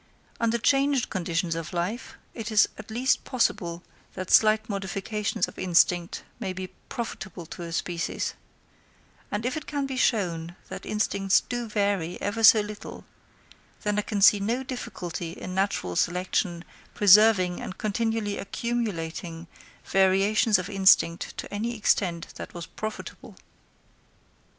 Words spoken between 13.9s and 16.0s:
I can see no difficulty in natural